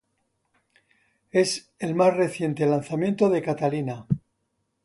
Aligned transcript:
Es 1.29 1.69
el 1.77 1.93
más 1.93 2.15
reciente 2.17 2.65
lanzamiento 2.65 3.29
de 3.29 3.43
Catalina. 3.43 4.07